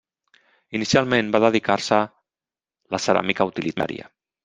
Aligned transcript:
Inicialment, 0.79 1.29
va 1.35 1.43
dedicar-se 1.45 2.01
la 2.97 3.05
ceràmica 3.07 3.51
utilitària. 3.55 4.15